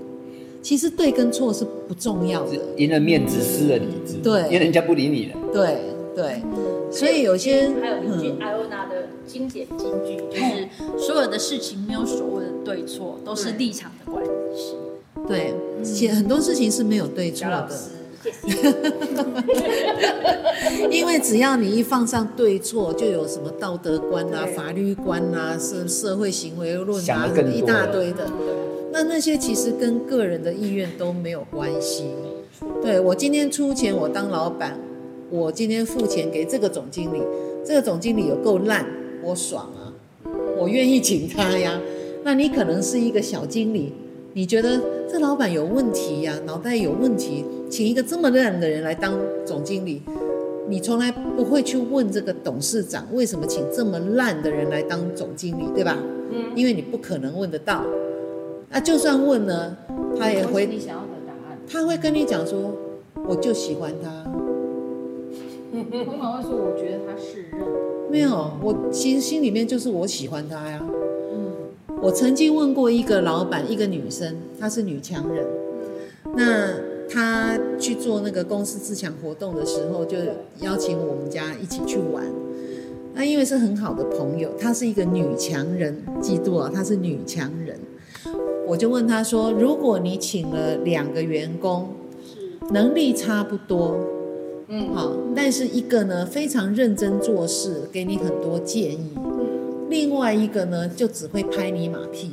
[0.60, 4.14] 其实对跟错是不重要的，赢了面子，失了理智。
[4.22, 5.36] 对，因为人家不理你了。
[5.52, 5.80] 对
[6.14, 6.42] 对，
[6.90, 14.22] 所以有些还有一句艾欧娜的经典金句，就是所有的事情没有所谓的对错，都是立场的关
[14.54, 14.76] 系。
[15.26, 17.68] 对，其实很多事情是没有对错的。
[20.90, 28.30] 因为只要你一放上对错，就有什么道德观啊、法律观啊、是社会行为论啊，一大堆的。
[28.92, 32.06] 那那些其实跟个人的意愿都没有关系。
[32.80, 34.78] 对，我今天出钱，我当老板，
[35.30, 37.22] 我今天付钱给这个总经理，
[37.64, 38.86] 这个总经理有够烂，
[39.22, 39.92] 我爽啊，
[40.58, 41.80] 我愿意请他呀。
[42.22, 43.92] 那你可能是一个小经理，
[44.34, 49.14] 你觉得这老板有问题呀，脑袋有问题，请一个这么烂的人来当
[49.44, 50.02] 总经理，
[50.68, 55.98] 你从来不会去问这个董事长为什么请这么烂的人来当总经理，对吧？
[56.30, 57.84] 嗯，因为你不可能问得到。
[58.70, 59.76] 那、啊、就算问呢，
[60.18, 61.58] 他也会你想要的答案。
[61.68, 62.74] 他会跟你讲说，
[63.28, 64.08] 我就喜欢他。
[65.72, 67.60] 通常会说，我觉得他是认。
[68.10, 70.82] 没有，我其实心里面就是我喜欢他呀。
[72.02, 75.46] 嗯，我曾经问过一个老板，一个女生，她是女强人。
[76.36, 76.74] 那
[77.08, 80.18] 她去做那个公司自强活动的时候，就
[80.60, 82.24] 邀请我们家一起去玩。
[83.14, 87.78] 那因为是很好的朋友，她是一个女强人，记住啊，她是女强人。
[88.66, 91.88] 我就问她说：“如果你请了两个员工，
[92.70, 93.98] 能力差不多，
[94.68, 99.10] 嗯，好，但是一个呢非常认真做事，给你很多建议，
[99.92, 102.30] 另外一个呢就只会拍你马屁，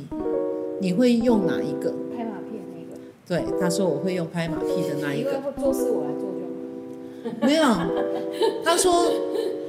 [0.80, 1.92] 你会用哪一个？
[2.16, 2.98] 拍马屁的那个？
[3.28, 5.32] 对，他说我会用拍马屁的那一个。
[5.58, 7.46] 做事我来做就好。
[7.46, 7.62] 没有，
[8.64, 9.12] 他说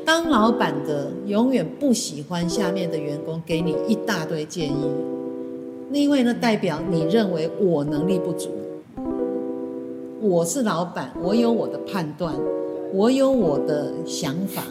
[0.06, 4.90] 当老板的永远不喜欢下面的员工给你一大堆建议。”
[5.92, 8.52] 因为呢，代表你认为我能力不足，
[10.22, 12.34] 我是老板，我有我的判断，
[12.94, 14.64] 我有我的想法，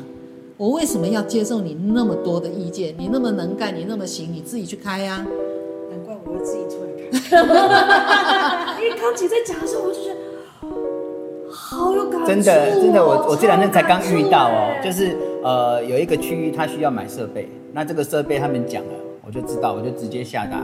[0.61, 2.94] 我为什么要接受你那么多的意见？
[2.98, 5.24] 你那么能干，你那么行，你自己去开呀、啊。
[5.88, 8.76] 难怪我要自己出来开。
[8.84, 10.16] 因为刚姐在讲的时候，我就觉得
[11.50, 12.26] 好有感觉、哦。
[12.26, 18.92] 真的，真的，我我这两天才刚遇到哦，就是呃，有一个区域他需要买设备，那这个设备他们讲了，
[19.26, 20.61] 我就知道，我就直接下达。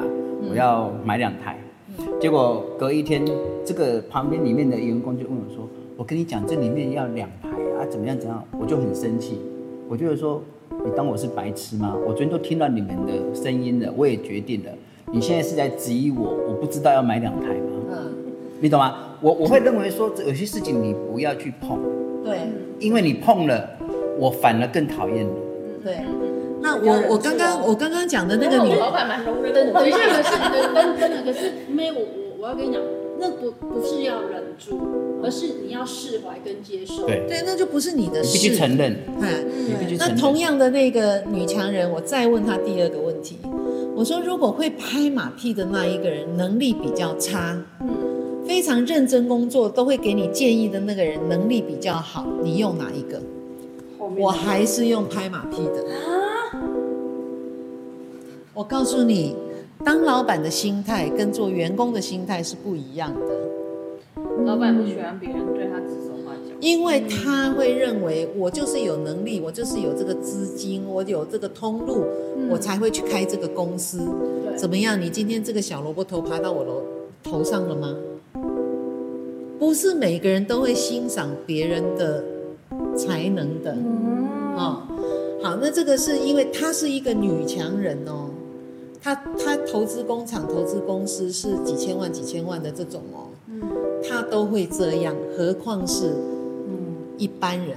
[0.50, 1.58] 我要买两台，
[2.20, 3.24] 结果隔一天，
[3.64, 5.66] 这个旁边里面的员工就问我说
[5.96, 7.48] ：“我跟你讲，这里面要两台
[7.80, 9.40] 啊，怎么样怎样？”我就很生气，
[9.88, 10.42] 我就说
[10.84, 11.94] ：“你当我是白痴吗？
[12.06, 14.70] 我昨天都听到你们的声音了，我也决定了，
[15.12, 17.70] 你现在是在质疑我，我不知道要买两台吗？
[17.92, 18.12] 嗯，
[18.60, 18.96] 你懂吗？
[19.20, 21.78] 我我会认为说，有些事情你不要去碰，
[22.24, 22.38] 对
[22.80, 23.70] 因为你碰了，
[24.18, 25.30] 我反而更讨厌你。
[25.84, 25.98] 对。
[26.60, 29.72] 那我我刚刚我刚刚讲的那个女老板蛮容忍的。
[29.72, 32.82] 等一下，可是等等等等，可是没有我我我要跟你讲，
[33.18, 34.78] 那不不是要忍住，
[35.22, 37.06] 而是你要释怀跟接受。
[37.06, 38.48] 对，对，那就不是你的你必事。
[38.48, 40.14] 须承认，嗯你必须承认。
[40.14, 43.38] 那同样的那个女强人，我再问她第二个问题，
[43.94, 53.20] 我说如果会拍马屁的那一个人能力比较差，嗯，非常认真工作都会给你建议的那个人能力比较好，你用哪一个？
[54.18, 55.84] 我还是用拍马屁的。
[58.54, 59.34] 我告诉你，
[59.84, 72.04] 当老板的心态跟做员工的心态是不一样的，老板不喜欢别人对他指手画脚，因为他会认为我就是有能力，我就是有这个资金，我有这个通路，
[72.50, 74.00] 我才会去开这个公司。
[74.56, 75.00] 怎么样？
[75.00, 76.82] 你今天这个小萝卜头爬到我楼
[77.22, 77.94] 头上了吗？
[79.58, 82.24] 不是每个人都会欣赏别人的
[82.96, 83.72] 才能的。
[84.56, 84.82] 哦，
[85.42, 88.30] 好，那这个是因为她是一个女强人哦，
[89.06, 93.62] 她她投资工厂、投资公司是几千万、几千万的这种哦，嗯，
[94.02, 96.08] 他都会这样，何况是
[96.66, 97.76] 嗯一般人。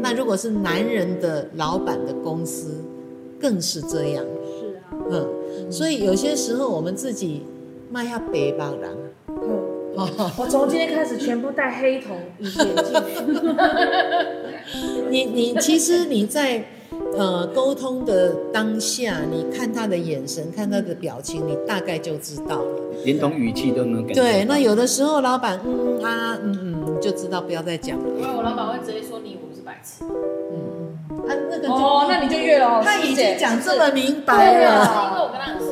[0.00, 2.84] 那如果是男人的老板的公司，
[3.40, 4.24] 更是这样。
[4.24, 7.42] 是啊，嗯，所以有些时候我们自己
[7.90, 8.90] 卖下北方人，
[9.96, 13.02] 哦， 我从今天开始全部戴黑瞳隐形眼镜。
[15.10, 16.64] 你你其实你在
[17.16, 22.80] 呃沟通的当下，你看他的眼神，看他的表情，你大概就知道了。
[23.04, 24.22] 连同语气都能感觉到。
[24.22, 28.08] 对，那有的时候老板嗯嗯啊嗯嗯，就知道不要再讲了。
[28.18, 32.82] 因为我老板会直接说你我是白痴，嗯啊，那个哦，那你就越了。
[32.82, 34.84] 他已经讲这么明对白啊，了。
[34.84, 35.66] 是因为我跟他很熟，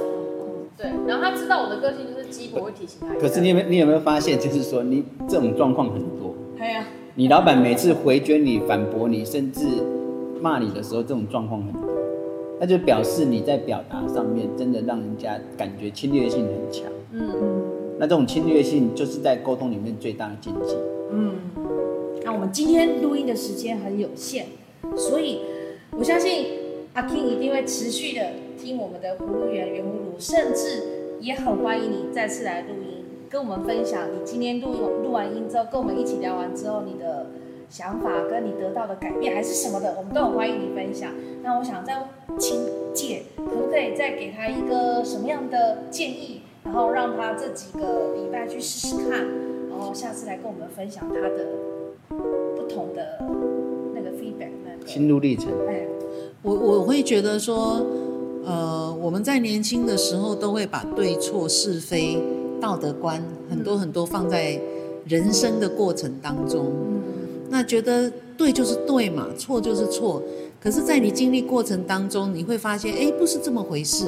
[0.76, 3.14] 对，然后他知道我的个性就是鸡婆会提醒他。
[3.14, 9.60] 可是你有没有你有没有发现，就是说你这种状况很多，对呀，你老板每次回绝你、反驳你，甚至
[10.42, 11.82] 骂你的时候，这种状况很多，
[12.58, 16.90] 那就表示你在表达上面真的让人家感觉侵略性很强。
[17.12, 17.30] 嗯，
[17.96, 20.74] 那这种侵略性就是在沟通里面最大的禁忌。
[21.12, 21.34] 嗯，
[22.24, 24.46] 那我们今天录音的时间很有限，
[24.96, 25.38] 所以
[25.96, 26.46] 我相信
[26.94, 28.26] 阿 King 一定会持续的
[28.58, 30.82] 听我们的葫芦园圆葫芦，甚至
[31.20, 34.72] 也很欢迎你再次来录音，跟我们分享你今天录
[35.04, 37.26] 录完音之后，跟我们一起聊完之后你的
[37.72, 41.10] 想法跟你得到的改变还是什么的，我们都很欢迎你分享。
[41.42, 42.06] 那我想再
[42.38, 42.60] 请
[42.92, 49.26] 姐，可不可以再给他一个什么样的建议，然后让他这几个礼拜去试试看，
[49.70, 51.46] 然后下次来跟我们分享他的
[52.54, 53.18] 不同的
[53.94, 54.86] 那个 feedback 那个。
[54.86, 55.86] 心路历程，哎，
[56.42, 57.80] 我我会觉得说，
[58.44, 62.22] 呃，我们在年轻的时候都会把对错是非、
[62.60, 64.60] 道德观很多很多放在
[65.06, 66.70] 人生的过程当中。
[67.52, 70.22] 那觉得对就是对嘛，错就是错。
[70.58, 74.06] 可是，在你经历过程当中，你会发现，哎，不是这么回事。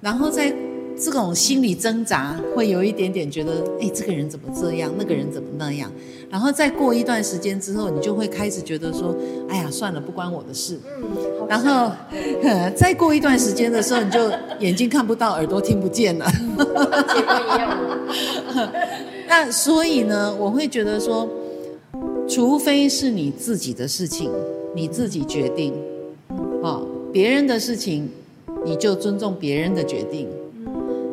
[0.00, 0.54] 然后在
[0.96, 5.90] 这种心理挣扎，会有一点点觉得，哎，这个人怎么这样，那个人怎么那样。
[6.30, 9.12] 然后再过一段时间之后，你就会开始觉得说，
[9.48, 10.78] 哎呀，算了，不关我的事。
[11.02, 11.08] 嗯，
[11.48, 11.90] 然后，
[12.42, 16.26] 呃 再过一段时间的时候，你就眼睛看不到，耳朵听不见了。
[19.26, 21.26] 那所以呢，我会觉得说，
[22.34, 24.30] 除非是你自己的事情，
[24.74, 25.74] 你自己决定，
[26.62, 26.80] 哦，
[27.12, 28.08] 别人的事情，
[28.64, 30.28] 你就尊重别人的决定。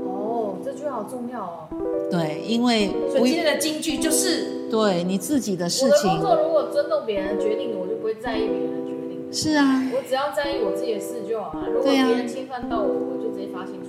[0.05, 1.67] 哦，这句话好重要哦。
[2.09, 9.27] 对，因为不所以今天的金句就是，对你自己的事我的情工作如果尊重别人的决定，我就不会在意别人的决定。
[9.29, 11.67] 是啊，我只要在意我自己的事就好了。
[11.67, 13.88] 如果别人侵犯到我，我就直接发信出来就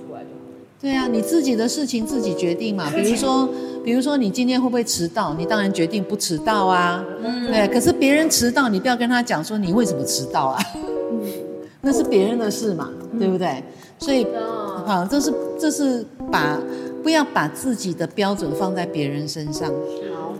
[0.81, 2.89] 对啊，你自己的事情自己决定嘛。
[2.89, 3.47] 比如说，
[3.83, 7.03] 比如说你今天会不会迟到，你当然决定不迟到啊。
[7.23, 11.21] 嗯对，可是别人迟到，你不要跟他讲说你为什么迟到啊，嗯
[11.81, 13.63] 那是别人的事嘛，对不对？
[13.99, 16.59] 所以，啊，好，这是这是把
[17.03, 19.71] 不要把自己的标准放在别人身上，
[20.15, 20.33] 好，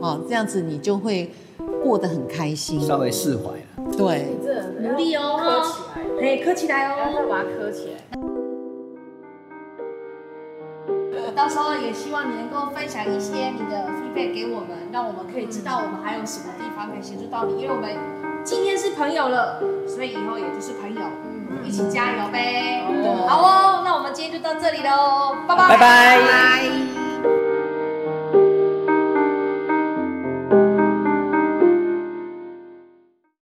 [0.00, 1.28] 哦，这样子你就会
[1.82, 2.80] 过得很开心。
[2.80, 3.96] 稍微释怀了。
[3.96, 6.94] 对，这努力哦磕起来，哎，磕起来哦。
[7.16, 8.35] 再把它磕起来。
[11.36, 17.90] 到时候也希望你能够分享一些你的 feedback 给我们，让我们可以知道我们还有什么地方可以协助到你，因为我们
[18.42, 21.02] 今天是朋友了，所以以后也就是朋友，
[21.50, 22.82] 嗯，一起加油呗。
[22.88, 25.76] 哦好哦，那我们今天就到这里喽，拜拜，拜。
[25.76, 27.05] 拜拜